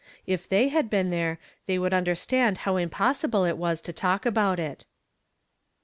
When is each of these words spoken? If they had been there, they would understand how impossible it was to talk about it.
If 0.25 0.49
they 0.49 0.69
had 0.69 0.89
been 0.89 1.11
there, 1.11 1.37
they 1.67 1.77
would 1.77 1.93
understand 1.93 2.57
how 2.65 2.75
impossible 2.77 3.45
it 3.45 3.55
was 3.55 3.81
to 3.81 3.93
talk 3.93 4.25
about 4.25 4.57
it. 4.59 4.85